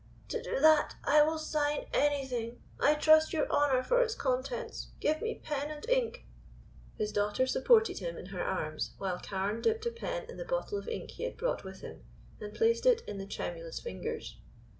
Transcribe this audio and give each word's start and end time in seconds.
"To 0.29 0.41
do 0.41 0.59
that 0.59 0.95
I 1.03 1.21
will 1.21 1.37
sign 1.37 1.85
anything. 1.93 2.59
I 2.79 2.95
trust 2.95 3.33
your 3.33 3.45
honor 3.51 3.83
for 3.83 4.01
its 4.01 4.15
contents. 4.15 4.87
Give 4.99 5.21
me 5.21 5.35
pen 5.35 5.69
and 5.69 5.87
ink." 5.87 6.25
His 6.97 7.11
daughter 7.11 7.45
supported 7.45 7.99
him 7.99 8.17
in 8.17 8.25
her 8.29 8.41
arms, 8.43 8.95
while 8.97 9.19
Carne 9.19 9.61
dipped 9.61 9.85
a 9.85 9.91
pen 9.91 10.25
in 10.27 10.37
the 10.37 10.43
bottle 10.45 10.79
of 10.79 10.87
ink 10.89 11.11
he 11.11 11.23
had 11.23 11.37
brought 11.37 11.63
with 11.63 11.81
him 11.81 12.03
and 12.39 12.51
placed 12.55 12.87
it 12.87 13.01
in 13.01 13.19
the 13.19 13.27
tremulous 13.27 13.79
fingers. 13.79 14.37